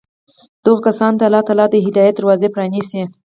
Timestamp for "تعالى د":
1.47-1.75